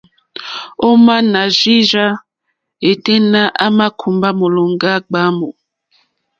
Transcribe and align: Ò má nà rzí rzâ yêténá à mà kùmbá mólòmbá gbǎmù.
Ò 0.87 0.89
má 1.05 1.15
nà 1.31 1.41
rzí 1.55 1.75
rzâ 1.89 2.05
yêténá 2.85 3.41
à 3.63 3.65
mà 3.77 3.87
kùmbá 3.99 4.29
mólòmbá 4.39 4.91
gbǎmù. 5.07 5.49